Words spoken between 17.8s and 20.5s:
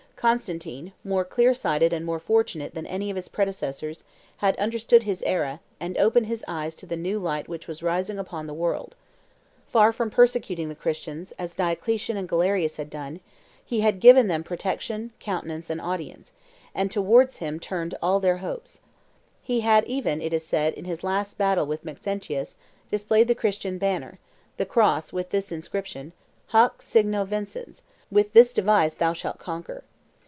all their hopes. He had even, it is